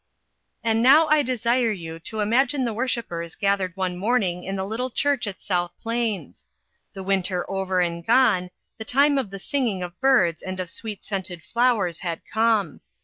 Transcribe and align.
AND 0.63 0.81
now 0.81 1.05
I 1.09 1.21
desire 1.21 1.71
you 1.71 1.99
to 1.99 2.21
imagine 2.21 2.65
the 2.65 2.73
worshipers 2.73 3.35
gathered 3.35 3.77
one 3.77 3.95
morning 3.95 4.43
in 4.43 4.55
the 4.55 4.65
little 4.65 4.89
church 4.89 5.27
at 5.27 5.39
South 5.39 5.73
Plains. 5.79 6.47
The 6.93 7.03
winter 7.03 7.47
over 7.47 7.81
and 7.81 8.03
gone; 8.03 8.49
the 8.79 8.83
time 8.83 9.19
of 9.19 9.29
the 9.29 9.37
singing 9.37 9.83
of 9.83 10.01
birds 10.01 10.41
and 10.41 10.59
of 10.59 10.71
sweet 10.71 11.03
scented 11.03 11.43
flowers 11.43 11.99
had 11.99 12.21
come. 12.25 12.81